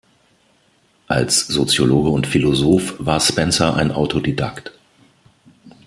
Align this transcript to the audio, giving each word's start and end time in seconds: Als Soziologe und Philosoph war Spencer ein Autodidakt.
Als 1.05 1.41
Soziologe 1.45 2.09
und 2.09 2.25
Philosoph 2.25 2.95
war 2.97 3.19
Spencer 3.19 3.75
ein 3.75 3.91
Autodidakt. 3.91 4.71